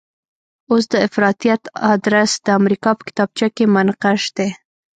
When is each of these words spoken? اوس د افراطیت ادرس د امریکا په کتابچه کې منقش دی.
اوس 0.71 0.83
د 0.93 0.95
افراطیت 1.07 1.61
ادرس 1.93 2.31
د 2.45 2.47
امریکا 2.59 2.91
په 2.97 3.03
کتابچه 3.07 3.47
کې 3.55 3.65
منقش 3.75 4.21
دی. 4.37 4.49